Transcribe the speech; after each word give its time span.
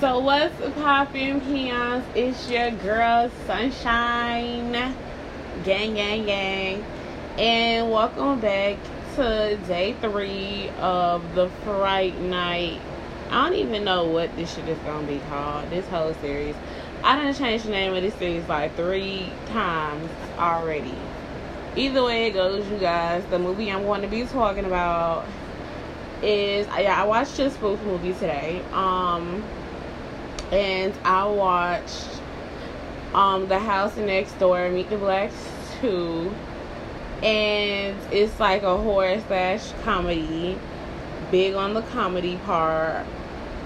So 0.00 0.20
what's 0.20 0.54
poppin' 0.76 1.40
peons? 1.40 2.04
It's 2.14 2.48
your 2.48 2.70
girl 2.70 3.32
Sunshine. 3.48 4.94
Gang 5.64 5.94
gang 5.94 6.24
gang. 6.24 6.84
And 7.36 7.90
welcome 7.90 8.38
back 8.38 8.76
to 9.16 9.58
day 9.66 9.96
three 10.00 10.70
of 10.78 11.34
the 11.34 11.48
Fright 11.64 12.16
Night. 12.20 12.80
I 13.28 13.48
don't 13.48 13.58
even 13.58 13.82
know 13.82 14.04
what 14.04 14.36
this 14.36 14.54
shit 14.54 14.68
is 14.68 14.78
gonna 14.86 15.04
be 15.04 15.18
called, 15.28 15.68
this 15.70 15.88
whole 15.88 16.14
series. 16.20 16.54
I 17.02 17.16
done 17.16 17.34
changed 17.34 17.64
the 17.64 17.70
name 17.70 17.92
of 17.92 18.00
this 18.00 18.14
series 18.14 18.48
like 18.48 18.76
three 18.76 19.28
times 19.46 20.08
already. 20.38 20.94
Either 21.74 22.04
way 22.04 22.28
it 22.28 22.34
goes, 22.34 22.64
you 22.70 22.78
guys, 22.78 23.24
the 23.30 23.38
movie 23.40 23.68
I'm 23.68 23.82
going 23.82 24.02
to 24.02 24.08
be 24.08 24.22
talking 24.26 24.64
about 24.64 25.26
is 26.22 26.68
yeah, 26.78 27.02
I 27.02 27.04
watched 27.04 27.36
a 27.40 27.50
spoof 27.50 27.82
movie 27.82 28.12
today. 28.12 28.62
Um 28.72 29.42
and 30.52 30.94
I 31.04 31.26
watched 31.26 32.20
um 33.14 33.48
The 33.48 33.58
House 33.58 33.96
Next 33.96 34.38
Door, 34.38 34.70
Meet 34.70 34.90
the 34.90 34.96
Blacks 34.96 35.34
2. 35.80 36.34
And 37.22 37.96
it's 38.12 38.38
like 38.38 38.62
a 38.62 38.76
horror 38.76 39.20
slash 39.26 39.72
comedy. 39.82 40.58
Big 41.30 41.54
on 41.54 41.74
the 41.74 41.82
comedy 41.82 42.36
part. 42.44 43.04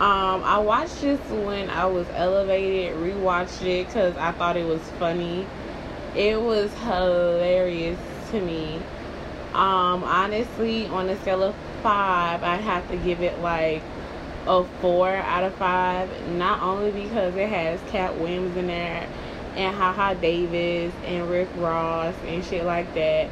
Um, 0.00 0.42
I 0.42 0.58
watched 0.58 1.02
this 1.02 1.20
when 1.30 1.70
I 1.70 1.86
was 1.86 2.08
elevated, 2.14 2.96
rewatched 2.96 3.62
it 3.62 3.86
because 3.86 4.16
I 4.16 4.32
thought 4.32 4.56
it 4.56 4.66
was 4.66 4.82
funny. 4.98 5.46
It 6.16 6.40
was 6.40 6.72
hilarious 6.74 7.98
to 8.30 8.40
me. 8.40 8.82
Um, 9.52 10.02
honestly, 10.02 10.88
on 10.88 11.08
a 11.08 11.20
scale 11.20 11.44
of 11.44 11.54
five, 11.82 12.42
I'd 12.42 12.60
have 12.60 12.88
to 12.90 12.96
give 12.96 13.20
it 13.20 13.40
like 13.40 13.82
a 14.46 14.64
four 14.80 15.08
out 15.08 15.44
of 15.44 15.54
five. 15.54 16.10
Not 16.30 16.62
only 16.62 16.90
because 16.90 17.34
it 17.36 17.48
has 17.48 17.80
Katt 17.90 18.18
Williams 18.18 18.56
in 18.56 18.66
there 18.66 19.08
and 19.56 19.74
Haha 19.74 20.14
Davis 20.14 20.92
and 21.04 21.28
Rick 21.30 21.48
Ross 21.56 22.14
and 22.26 22.44
shit 22.44 22.64
like 22.64 22.92
that. 22.94 23.28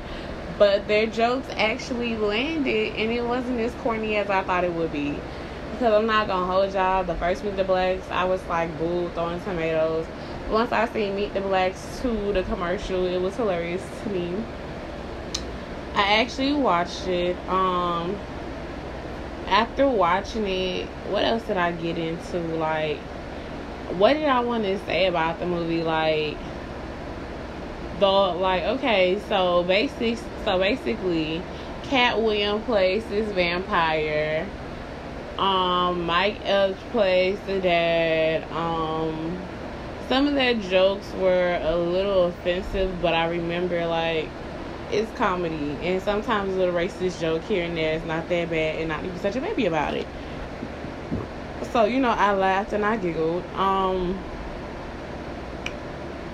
But 0.58 0.86
their 0.86 1.06
jokes 1.06 1.48
actually 1.56 2.16
landed 2.16 2.94
and 2.94 3.10
it 3.10 3.24
wasn't 3.24 3.60
as 3.60 3.72
corny 3.82 4.16
as 4.16 4.30
I 4.30 4.42
thought 4.42 4.64
it 4.64 4.72
would 4.72 4.92
be. 4.92 5.18
Because 5.72 5.94
I'm 5.94 6.06
not 6.06 6.28
gonna 6.28 6.46
hold 6.46 6.72
y'all. 6.72 7.04
The 7.04 7.14
first 7.16 7.42
Meet 7.42 7.56
the 7.56 7.64
Blacks, 7.64 8.08
I 8.10 8.24
was 8.24 8.44
like 8.46 8.76
boo 8.78 9.08
throwing 9.10 9.40
tomatoes. 9.40 10.06
Once 10.50 10.70
I 10.70 10.86
seen 10.88 11.16
Meet 11.16 11.34
the 11.34 11.40
Blacks 11.40 12.00
2, 12.02 12.34
the 12.34 12.42
commercial, 12.44 13.06
it 13.06 13.20
was 13.20 13.36
hilarious 13.36 13.82
to 14.02 14.10
me. 14.10 14.44
I 15.94 16.20
actually 16.20 16.52
watched 16.52 17.06
it. 17.08 17.36
Um 17.48 18.16
after 19.46 19.88
watching 19.88 20.46
it, 20.46 20.86
what 21.08 21.24
else 21.24 21.42
did 21.44 21.56
I 21.56 21.72
get 21.72 21.98
into? 21.98 22.38
Like 22.56 22.98
what 23.98 24.14
did 24.14 24.28
I 24.28 24.40
want 24.40 24.64
to 24.64 24.78
say 24.86 25.06
about 25.06 25.38
the 25.38 25.46
movie? 25.46 25.82
Like 25.82 26.36
the 27.98 28.06
like 28.06 28.62
okay, 28.64 29.20
so 29.28 29.62
basic 29.64 30.18
so 30.44 30.58
basically 30.58 31.42
Katt 31.84 32.20
Williams 32.20 32.64
plays 32.64 33.04
this 33.06 33.30
vampire. 33.32 34.48
Um, 35.38 36.04
Mike 36.04 36.40
Epps 36.44 36.78
plays 36.90 37.38
the 37.46 37.60
dad. 37.60 38.44
Um, 38.52 39.38
some 40.08 40.26
of 40.26 40.34
their 40.34 40.54
jokes 40.54 41.10
were 41.14 41.58
a 41.62 41.76
little 41.76 42.24
offensive, 42.24 43.00
but 43.00 43.14
I 43.14 43.28
remember 43.28 43.86
like 43.86 44.28
it's 44.92 45.10
comedy, 45.12 45.76
and 45.82 46.02
sometimes 46.02 46.54
a 46.54 46.58
little 46.58 46.74
racist 46.74 47.20
joke 47.20 47.42
here 47.44 47.64
and 47.64 47.76
there 47.76 47.94
is 47.94 48.04
not 48.04 48.28
that 48.28 48.50
bad, 48.50 48.76
and 48.76 48.88
not 48.88 49.04
even 49.04 49.18
such 49.18 49.36
a 49.36 49.40
baby 49.40 49.66
about 49.66 49.94
it. 49.94 50.06
So 51.72 51.84
you 51.84 52.00
know, 52.00 52.10
I 52.10 52.32
laughed 52.34 52.72
and 52.72 52.84
I 52.84 52.96
giggled. 52.96 53.44
Um, 53.54 54.14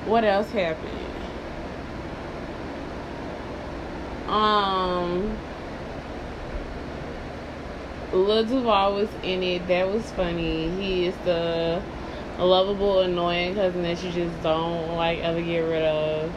what 0.06 0.24
else 0.24 0.50
happened? 0.50 0.90
Um. 4.28 5.38
Lil 8.12 8.44
Duval 8.44 8.94
was 8.94 9.10
in 9.22 9.42
it. 9.42 9.66
That 9.68 9.92
was 9.92 10.10
funny. 10.12 10.70
He 10.70 11.06
is 11.06 11.16
the 11.24 11.82
lovable, 12.38 13.00
annoying 13.00 13.54
cousin 13.54 13.82
that 13.82 14.02
you 14.02 14.10
just 14.10 14.42
don't 14.42 14.96
like 14.96 15.18
ever 15.18 15.42
get 15.42 15.58
rid 15.58 15.82
of. 15.82 16.32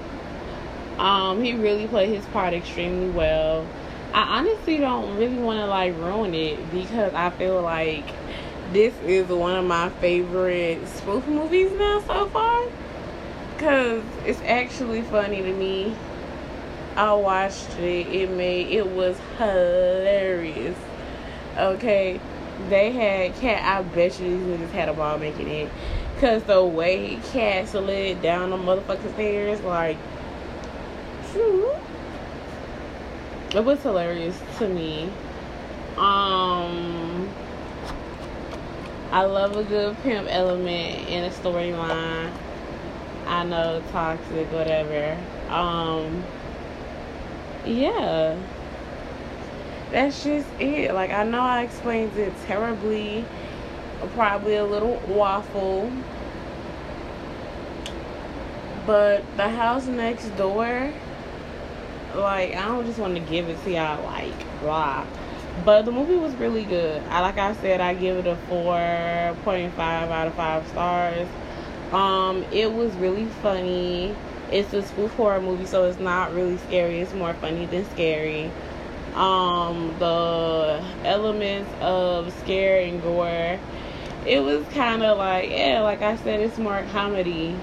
Um, 0.98 1.42
he 1.44 1.54
really 1.54 1.88
played 1.88 2.10
his 2.10 2.26
part 2.28 2.54
extremely 2.54 3.10
well. 3.10 3.66
I 4.14 4.40
honestly 4.40 4.78
don't 4.78 5.18
really 5.18 5.38
want 5.38 5.60
to 5.60 5.66
like 5.68 5.96
ruin 5.98 6.34
it 6.34 6.72
because 6.72 7.14
I 7.14 7.30
feel 7.32 7.62
like 7.62 8.06
this 8.74 8.94
is 9.06 9.28
one 9.28 9.56
of 9.56 9.66
my 9.66 9.90
favorite 9.90 10.86
spoof 10.88 11.26
movies 11.28 11.72
now 11.74 12.02
so 12.06 12.28
far. 12.30 12.68
Cause 13.58 14.04
it's 14.26 14.42
actually 14.42 15.02
funny 15.04 15.42
to 15.42 15.54
me. 15.54 15.96
I 16.96 17.14
watched 17.14 17.78
it. 17.80 18.08
It 18.08 18.30
made 18.32 18.68
it 18.68 18.88
was 18.88 19.18
hilarious. 19.38 20.78
Okay, 21.58 22.20
they 22.70 22.92
had 22.92 23.36
Katt. 23.36 23.64
I 23.64 23.82
bet 23.84 24.20
you 24.20 24.38
these 24.38 24.60
niggas 24.60 24.72
had 24.72 24.90
a 24.90 24.94
ball 24.94 25.18
making 25.18 25.48
it. 25.48 25.70
Cause 26.20 26.44
the 26.44 26.64
way 26.64 27.20
Katt 27.32 27.70
slid 27.70 28.22
down 28.22 28.50
the 28.50 28.58
motherfucking 28.58 29.14
stairs, 29.14 29.62
like, 29.62 29.98
it 33.54 33.64
was 33.64 33.82
hilarious 33.82 34.40
to 34.58 34.68
me. 34.68 35.12
Um, 35.98 37.30
I 39.12 39.24
love 39.26 39.58
a 39.58 39.64
good 39.64 40.02
pimp 40.04 40.28
element 40.30 41.08
in 41.10 41.24
a 41.26 41.30
storyline. 41.30 42.32
I 43.28 43.44
know 43.44 43.82
toxic, 43.92 44.52
whatever. 44.52 45.18
Um, 45.50 46.24
yeah 47.66 48.38
that's 49.92 50.24
just 50.24 50.48
it. 50.60 50.94
Like 50.94 51.12
I 51.12 51.24
know 51.24 51.42
I 51.42 51.64
explained 51.64 52.18
it 52.18 52.34
terribly, 52.46 53.26
probably 54.14 54.56
a 54.56 54.66
little 54.66 54.96
waffle. 55.08 55.92
But 58.86 59.24
the 59.38 59.50
house 59.50 59.86
next 59.86 60.30
door, 60.38 60.92
like 62.16 62.56
I 62.56 62.66
don't 62.66 62.86
just 62.86 63.00
want 63.00 63.16
to 63.16 63.22
give 63.22 63.50
it 63.50 63.64
to 63.64 63.72
y'all 63.72 64.04
like 64.04 64.60
blah. 64.62 65.06
But 65.66 65.84
the 65.84 65.92
movie 65.92 66.16
was 66.16 66.34
really 66.36 66.64
good. 66.64 67.02
I 67.10 67.22
like 67.22 67.38
I 67.38 67.54
said, 67.54 67.82
I 67.82 67.94
give 67.94 68.18
it 68.18 68.28
a 68.28 68.36
four 68.48 69.36
point 69.44 69.74
five 69.74 70.10
out 70.10 70.28
of 70.28 70.36
five 70.36 70.68
stars. 70.68 71.28
Um, 71.92 72.46
it 72.52 72.72
was 72.72 72.94
really 72.96 73.26
funny. 73.26 74.16
It's 74.52 74.74
a 74.74 74.82
spoof 74.82 75.14
horror 75.14 75.42
movie, 75.42 75.66
so 75.66 75.84
it's 75.84 76.00
not 76.00 76.34
really 76.34 76.58
scary. 76.58 77.00
It's 77.00 77.14
more 77.14 77.34
funny 77.36 77.66
than 77.66 77.86
scary 77.92 78.52
um 79.16 79.94
the 80.00 80.82
elements 81.04 81.70
of 81.82 82.32
scare 82.40 82.80
and 82.80 83.02
gore 83.02 83.60
it 84.26 84.40
was 84.40 84.66
kind 84.68 85.04
of 85.04 85.18
like 85.18 85.50
yeah 85.50 85.82
like 85.82 86.02
i 86.02 86.16
said 86.16 86.40
it's 86.40 86.58
more 86.58 86.86
comedy 86.92 87.58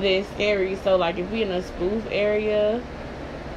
than 0.00 0.24
scary 0.34 0.76
so 0.76 0.96
like 0.96 1.16
if 1.16 1.30
we 1.30 1.42
in 1.42 1.50
a 1.50 1.62
spoof 1.62 2.06
area 2.10 2.82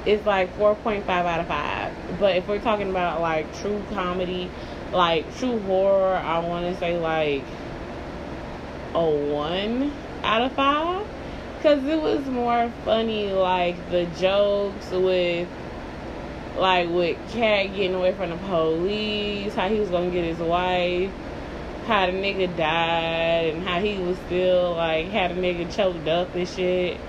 it's 0.05 0.25
like 0.25 0.55
4.5 0.57 1.07
out 1.07 1.39
of 1.39 1.47
5 1.47 2.19
but 2.19 2.35
if 2.35 2.47
we're 2.47 2.59
talking 2.59 2.89
about 2.89 3.21
like 3.21 3.53
true 3.59 3.83
comedy 3.91 4.49
like 4.91 5.35
true 5.37 5.59
horror 5.59 6.15
i 6.15 6.39
want 6.39 6.65
to 6.65 6.77
say 6.79 6.97
like 6.97 7.43
a 8.93 9.09
1 9.09 9.93
out 10.23 10.41
of 10.41 10.51
5 10.53 11.07
because 11.57 11.85
it 11.85 12.01
was 12.01 12.25
more 12.25 12.69
funny 12.83 13.31
like 13.31 13.89
the 13.89 14.05
jokes 14.17 14.91
with 14.91 15.47
like 16.57 16.89
with 16.89 17.17
Katt 17.31 17.73
getting 17.73 17.95
away 17.95 18.13
from 18.13 18.29
the 18.29 18.37
police, 18.37 19.53
how 19.55 19.69
he 19.69 19.79
was 19.79 19.89
gonna 19.89 20.11
get 20.11 20.23
his 20.23 20.39
wife, 20.39 21.11
how 21.85 22.05
the 22.05 22.11
nigga 22.11 22.55
died, 22.55 23.53
and 23.53 23.63
how 23.63 23.79
he 23.79 23.97
was 23.97 24.17
still 24.27 24.75
like 24.75 25.07
had 25.07 25.31
a 25.31 25.35
nigga 25.35 25.73
choked 25.75 26.07
up 26.07 26.33
and 26.35 26.47
shit. 26.47 26.99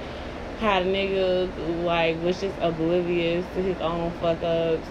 How 0.61 0.81
the 0.81 0.87
nigga 0.87 1.85
like 1.85 2.23
was 2.23 2.41
just 2.41 2.57
oblivious 2.61 3.45
to 3.55 3.63
his 3.63 3.79
own 3.81 4.13
fuck 4.21 4.43
ups. 4.43 4.87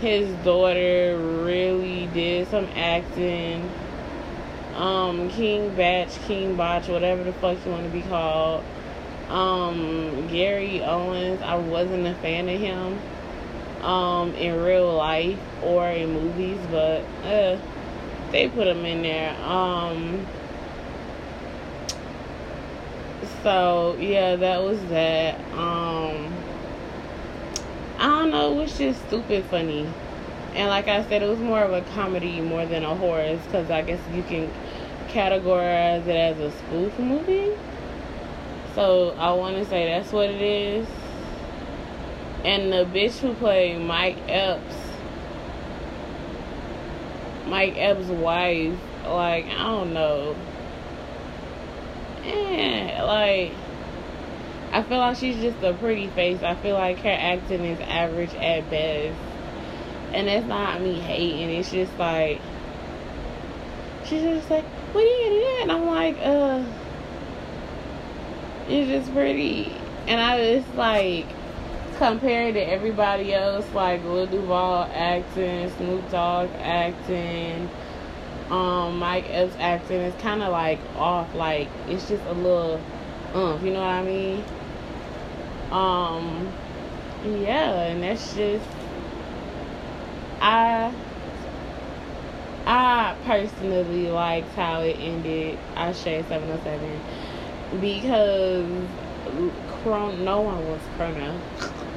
His 0.00 0.30
daughter 0.44 1.18
really 1.44 2.06
did 2.08 2.48
some 2.48 2.68
acting. 2.74 3.70
Um, 4.74 5.28
King 5.30 5.74
Batch, 5.74 6.18
King 6.26 6.56
Botch, 6.56 6.88
whatever 6.88 7.22
the 7.22 7.32
fuck 7.34 7.58
you 7.64 7.70
want 7.72 7.84
to 7.84 7.90
be 7.90 8.02
called. 8.02 8.64
Um, 9.28 10.26
Gary 10.28 10.82
Owens, 10.82 11.40
I 11.42 11.56
wasn't 11.56 12.06
a 12.06 12.14
fan 12.16 12.48
of 12.48 12.58
him 12.58 12.98
um, 13.82 14.34
in 14.34 14.60
real 14.62 14.94
life 14.94 15.38
or 15.62 15.88
in 15.88 16.12
movies, 16.12 16.58
but 16.70 17.04
uh, 17.24 17.58
they 18.32 18.48
put 18.48 18.66
him 18.66 18.84
in 18.84 19.02
there. 19.02 19.36
Um, 19.44 20.26
so 23.42 23.96
yeah, 23.98 24.36
that 24.36 24.62
was 24.62 24.80
that. 24.86 25.40
Um, 25.52 26.32
I 27.98 28.06
don't 28.06 28.30
know, 28.30 28.52
it 28.52 28.62
was 28.62 28.78
just 28.78 29.06
stupid 29.06 29.44
funny. 29.46 29.86
And 30.54 30.68
like 30.68 30.88
I 30.88 31.04
said, 31.06 31.22
it 31.22 31.28
was 31.28 31.38
more 31.38 31.62
of 31.62 31.72
a 31.72 31.82
comedy 31.92 32.40
more 32.40 32.66
than 32.66 32.82
a 32.84 32.94
horror, 32.94 33.38
because 33.44 33.70
I 33.70 33.82
guess 33.82 34.00
you 34.14 34.22
can 34.22 34.50
categorize 35.08 36.06
it 36.06 36.16
as 36.16 36.38
a 36.38 36.50
spoof 36.50 36.98
movie. 36.98 37.52
So 38.74 39.10
I 39.18 39.32
want 39.32 39.56
to 39.56 39.64
say 39.64 39.86
that's 39.86 40.12
what 40.12 40.30
it 40.30 40.40
is. 40.40 40.88
And 42.44 42.72
the 42.72 42.84
bitch 42.84 43.18
who 43.18 43.34
played 43.34 43.78
Mike 43.78 44.18
Epps, 44.28 44.76
Mike 47.46 47.74
Epps' 47.76 48.06
wife, 48.08 48.78
like 49.04 49.46
I 49.46 49.64
don't 49.64 49.92
know. 49.92 50.36
Eh, 52.24 53.02
like 53.02 53.52
I 54.72 54.82
feel 54.82 54.98
like 54.98 55.16
she's 55.16 55.40
just 55.40 55.62
a 55.62 55.74
pretty 55.74 56.08
face. 56.08 56.42
I 56.42 56.54
feel 56.54 56.74
like 56.74 56.98
her 57.00 57.10
acting 57.10 57.64
is 57.64 57.80
average 57.80 58.34
at 58.34 58.70
best. 58.70 59.18
And 60.12 60.28
that's 60.28 60.46
not 60.46 60.80
me 60.80 60.94
hating. 60.94 61.50
It's 61.50 61.70
just 61.70 61.96
like 61.98 62.40
she's 64.04 64.22
just 64.22 64.50
like, 64.50 64.64
what 64.64 65.02
are 65.02 65.06
you 65.06 65.30
do? 65.30 65.62
And 65.62 65.72
I'm 65.72 65.86
like, 65.86 66.18
uh 66.20 66.64
it's 68.68 68.88
just 68.88 69.12
pretty 69.12 69.72
and 70.06 70.20
I 70.20 70.58
just 70.58 70.74
like 70.74 71.26
compared 71.96 72.54
to 72.54 72.60
everybody 72.60 73.34
else, 73.34 73.66
like 73.74 74.02
Lil 74.04 74.26
Duval 74.26 74.88
acting, 74.92 75.70
Snoop 75.76 76.10
Dogg 76.10 76.48
acting, 76.58 77.68
um, 78.50 78.98
Mike 78.98 79.26
Epps 79.28 79.54
acting, 79.58 79.98
it's 79.98 80.20
kinda 80.20 80.48
like 80.48 80.80
off, 80.96 81.34
like 81.34 81.68
it's 81.88 82.08
just 82.08 82.24
a 82.26 82.32
little 82.32 82.80
umph, 83.34 83.62
you 83.62 83.72
know 83.72 83.80
what 83.80 83.86
I 83.86 84.02
mean? 84.02 84.44
Um, 85.70 86.52
yeah, 87.24 87.82
and 87.82 88.02
that's 88.02 88.34
just 88.34 88.66
I 90.40 90.92
I 92.66 93.14
personally 93.24 94.08
liked 94.08 94.52
how 94.54 94.80
it 94.80 94.96
ended. 94.98 95.58
I 95.76 95.92
share 95.92 96.24
seven 96.24 96.50
oh 96.50 96.60
seven 96.64 97.00
because 97.80 98.66
no 99.84 100.40
one 100.40 100.66
was 100.68 100.80
Chrono. 100.96 101.40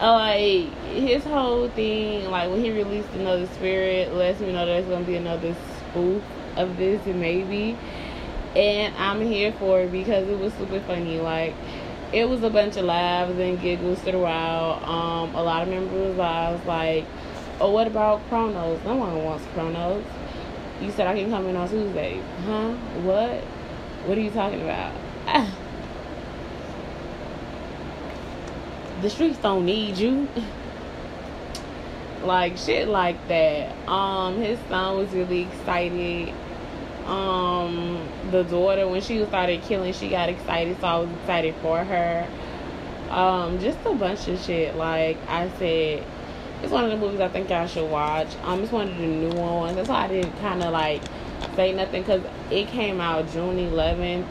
like 0.00 0.74
his 0.92 1.24
whole 1.24 1.68
thing, 1.70 2.30
like 2.30 2.50
when 2.50 2.62
he 2.62 2.70
released 2.70 3.08
another 3.10 3.46
spirit, 3.46 4.12
lets 4.14 4.40
me 4.40 4.52
know 4.52 4.66
there's 4.66 4.86
gonna 4.86 5.04
be 5.04 5.16
another 5.16 5.54
spoof 5.78 6.22
of 6.56 6.76
this 6.76 7.04
and 7.06 7.20
maybe. 7.20 7.76
And 8.54 8.94
I'm 8.96 9.20
here 9.20 9.52
for 9.52 9.80
it 9.82 9.92
because 9.92 10.28
it 10.28 10.38
was 10.38 10.52
super 10.54 10.80
funny. 10.80 11.20
Like 11.20 11.54
it 12.12 12.28
was 12.28 12.42
a 12.42 12.50
bunch 12.50 12.76
of 12.76 12.84
laughs 12.84 13.32
and 13.38 13.60
giggles 13.60 13.98
throughout. 14.00 14.82
Um, 14.84 15.34
a 15.34 15.42
lot 15.42 15.62
of 15.62 15.68
members 15.68 16.16
was 16.16 16.64
like, 16.66 17.04
"Oh, 17.60 17.70
what 17.70 17.86
about 17.86 18.26
Chronos? 18.28 18.82
No 18.84 18.96
one 18.96 19.24
wants 19.24 19.44
Chronos." 19.54 20.04
You 20.80 20.90
said 20.90 21.06
I 21.06 21.14
can 21.14 21.30
come 21.30 21.46
in 21.46 21.56
on 21.56 21.68
Tuesday, 21.68 22.20
huh? 22.44 22.72
What? 23.02 23.42
What 24.06 24.18
are 24.18 24.20
you 24.20 24.30
talking 24.30 24.62
about? 24.62 24.94
the 29.02 29.10
streets 29.10 29.38
don't 29.38 29.64
need 29.64 29.96
you. 29.96 30.28
like 32.22 32.56
shit 32.56 32.88
like 32.88 33.28
that. 33.28 33.74
Um, 33.88 34.36
his 34.36 34.58
son 34.68 34.98
was 34.98 35.10
really 35.12 35.42
excited. 35.42 36.34
Um 37.06 38.08
the 38.32 38.42
daughter 38.42 38.88
when 38.88 39.00
she 39.00 39.24
started 39.26 39.62
killing 39.62 39.92
she 39.92 40.08
got 40.08 40.28
excited 40.28 40.76
so 40.80 40.86
i 40.88 40.98
was 40.98 41.10
excited 41.20 41.54
for 41.62 41.84
her. 41.84 42.26
Um 43.10 43.60
just 43.60 43.78
a 43.84 43.94
bunch 43.94 44.26
of 44.26 44.40
shit. 44.40 44.74
Like 44.74 45.16
i 45.28 45.48
said 45.58 46.04
it's 46.62 46.72
one 46.72 46.84
of 46.84 46.90
the 46.90 46.96
movies 46.96 47.20
i 47.20 47.28
think 47.28 47.48
y'all 47.48 47.68
should 47.68 47.88
watch. 47.88 48.34
Um 48.42 48.64
it's 48.64 48.72
one 48.72 48.88
of 48.88 48.96
the 48.98 49.06
new 49.06 49.30
ones. 49.40 49.76
That's 49.76 49.88
why 49.88 50.06
i 50.06 50.08
didn't 50.08 50.36
kind 50.40 50.64
of 50.64 50.72
like 50.72 51.00
say 51.54 51.72
nothing 51.72 52.02
because 52.02 52.22
it 52.50 52.66
came 52.68 53.00
out 53.00 53.30
june 53.30 53.56
11th 53.56 54.26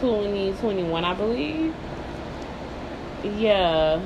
2021 0.00 1.04
i 1.04 1.14
believe 1.14 1.74
yeah 3.24 4.00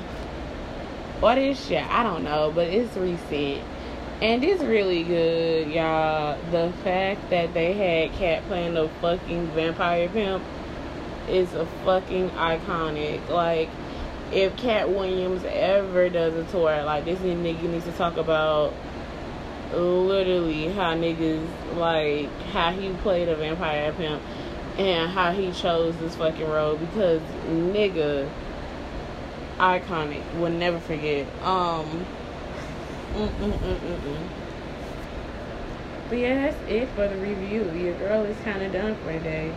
what 1.19 1.37
is 1.37 1.63
shit 1.65 1.83
i 1.89 2.03
don't 2.03 2.23
know 2.23 2.51
but 2.53 2.67
it's 2.67 2.95
recent 2.97 3.63
and 4.19 4.43
it's 4.43 4.63
really 4.63 5.03
good, 5.03 5.69
y'all. 5.69 6.39
The 6.49 6.73
fact 6.83 7.29
that 7.29 7.53
they 7.53 7.73
had 7.73 8.17
Katt 8.17 8.47
playing 8.47 8.73
the 8.73 8.89
fucking 8.99 9.47
vampire 9.49 10.09
pimp 10.09 10.43
is 11.29 11.53
a 11.53 11.67
fucking 11.85 12.31
iconic. 12.31 13.29
Like, 13.29 13.69
if 14.31 14.55
Katt 14.57 14.89
Williams 14.89 15.43
ever 15.45 16.09
does 16.09 16.33
a 16.33 16.51
tour, 16.51 16.83
like 16.83 17.05
this 17.05 17.19
nigga 17.19 17.61
needs 17.69 17.85
to 17.85 17.91
talk 17.91 18.17
about 18.17 18.73
literally 19.71 20.69
how 20.69 20.95
niggas 20.95 21.45
like 21.75 22.31
how 22.53 22.71
he 22.71 22.89
played 23.03 23.27
a 23.27 23.35
vampire 23.35 23.91
pimp 23.91 24.21
and 24.77 25.11
how 25.11 25.31
he 25.31 25.51
chose 25.51 25.95
this 25.97 26.15
fucking 26.15 26.47
role 26.47 26.77
because 26.77 27.21
nigga 27.49 28.27
iconic 29.59 30.21
will 30.39 30.51
never 30.51 30.79
forget 30.79 31.25
um 31.43 32.05
Mm-mm-mm-mm-mm. 33.15 34.27
But 36.09 36.19
yeah, 36.19 36.45
that's 36.45 36.69
it 36.69 36.87
for 36.89 37.07
the 37.07 37.17
review. 37.17 37.71
Your 37.73 37.95
girl 37.95 38.23
is 38.25 38.37
kind 38.43 38.61
of 38.61 38.71
done 38.71 38.95
for 38.95 39.11
today. 39.11 39.51